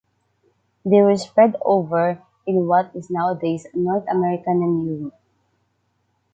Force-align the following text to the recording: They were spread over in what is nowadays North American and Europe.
They 0.83 0.99
were 0.99 1.15
spread 1.15 1.57
over 1.63 2.23
in 2.47 2.65
what 2.65 2.89
is 2.95 3.11
nowadays 3.11 3.67
North 3.75 4.05
American 4.09 4.63
and 4.63 4.83
Europe. 4.99 5.13